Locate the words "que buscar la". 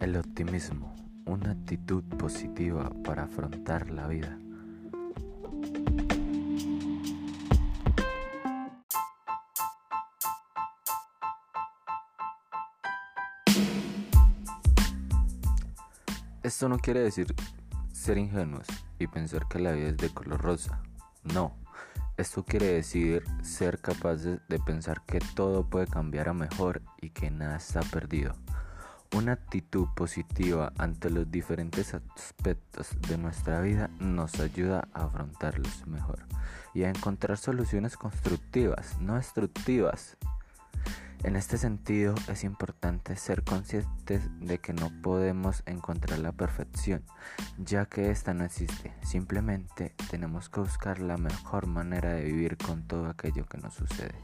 50.48-51.16